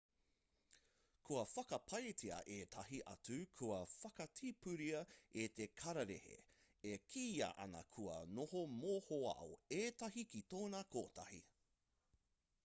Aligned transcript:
kua 1.29 1.41
whakapaetia 1.49 2.39
ētahi 2.55 3.01
atu 3.11 3.35
kua 3.61 3.77
whakatipuria 3.91 5.03
e 5.45 5.45
te 5.61 5.67
kararehe 5.83 6.39
e 6.95 6.97
kīia 7.13 7.51
ana 7.69 7.83
kua 7.97 8.19
noho 8.41 8.63
mohoao 8.81 9.51
ētahi 9.83 10.25
ki 10.35 10.45
tōna 10.57 10.85
kotahi 10.99 11.41